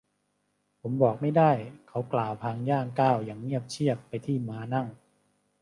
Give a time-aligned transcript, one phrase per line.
[0.81, 1.51] ผมบอกไม่ได้
[1.89, 4.87] เขากล่าวพลางย่างก้าวอย่างเงียบเชียบไปที่ม้านั่ง